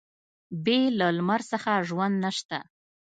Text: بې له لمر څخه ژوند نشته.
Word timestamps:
بې 0.63 0.79
له 0.99 1.07
لمر 1.17 1.41
څخه 1.51 1.71
ژوند 1.87 2.15
نشته. 2.25 2.57